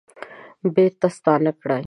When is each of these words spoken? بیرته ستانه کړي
بیرته 0.75 1.07
ستانه 1.17 1.51
کړي 1.61 1.79